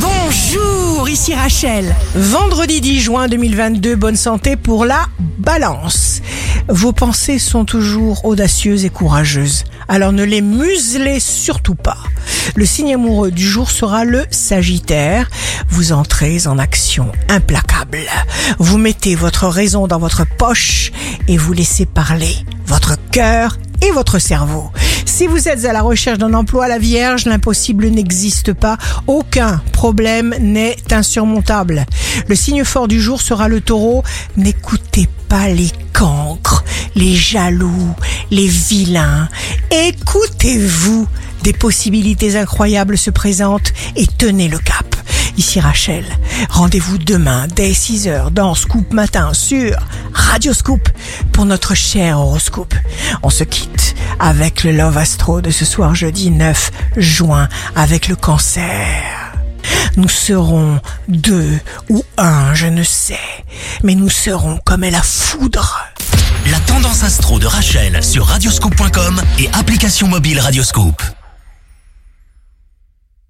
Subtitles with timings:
[0.00, 1.94] Bonjour, ici Rachel.
[2.14, 5.06] Vendredi 10 juin 2022, bonne santé pour la
[5.38, 6.22] balance.
[6.68, 11.98] Vos pensées sont toujours audacieuses et courageuses, alors ne les muselez surtout pas.
[12.54, 15.28] Le signe amoureux du jour sera le Sagittaire.
[15.68, 18.00] Vous entrez en action implacable.
[18.58, 20.92] Vous mettez votre raison dans votre poche
[21.26, 22.34] et vous laissez parler
[22.66, 24.70] votre cœur et votre cerveau.
[25.18, 28.78] Si vous êtes à la recherche d'un emploi la Vierge, l'impossible n'existe pas.
[29.08, 31.86] Aucun problème n'est insurmontable.
[32.28, 34.04] Le signe fort du jour sera le taureau.
[34.36, 36.62] N'écoutez pas les cancres,
[36.94, 37.96] les jaloux,
[38.30, 39.28] les vilains.
[39.72, 41.08] Écoutez-vous.
[41.42, 44.87] Des possibilités incroyables se présentent et tenez le cap.
[45.38, 46.04] Ici Rachel.
[46.50, 49.78] Rendez-vous demain dès 6h dans Scoop Matin sur
[50.12, 50.88] Radio Scoop
[51.32, 52.74] pour notre cher horoscope.
[53.22, 58.16] On se quitte avec le Love Astro de ce soir jeudi 9 juin avec le
[58.16, 59.32] cancer.
[59.96, 63.20] Nous serons deux ou un, je ne sais,
[63.84, 65.78] mais nous serons comme la foudre.
[66.50, 71.00] La tendance astro de Rachel sur radioscope.com et application mobile Radioscope.